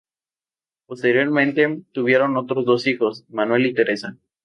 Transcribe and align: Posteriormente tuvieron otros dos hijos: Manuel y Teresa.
Posteriormente 0.87 1.83
tuvieron 1.91 2.35
otros 2.35 2.65
dos 2.65 2.87
hijos: 2.87 3.23
Manuel 3.29 3.67
y 3.67 3.75
Teresa. 3.75 4.17